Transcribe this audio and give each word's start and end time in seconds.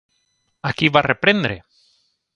A 0.69 0.71
qui 0.79 0.89
va 0.95 1.05
reprendre? 1.09 1.61